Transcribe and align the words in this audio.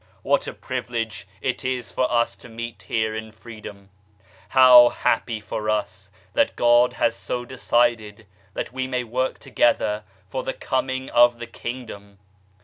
What 0.23 0.47
a 0.47 0.53
privilege 0.53 1.27
it 1.41 1.63
is 1.63 1.91
for 1.91 2.11
us 2.11 2.35
to 2.37 2.49
meet 2.49 2.81
here 2.87 3.15
in 3.15 3.31
freedom. 3.31 3.91
How 4.49 4.89
happy 4.89 5.39
for 5.39 5.69
us 5.69 6.09
that 6.33 6.55
God 6.55 6.93
has 6.93 7.15
so 7.15 7.45
decided 7.45 8.25
that 8.55 8.73
we 8.73 8.87
may 8.87 9.03
work 9.03 9.37
together 9.37 10.03
for 10.27 10.41
the 10.41 10.53
coming 10.53 11.11
of 11.11 11.37
the 11.37 11.45
Kingdom 11.45 12.17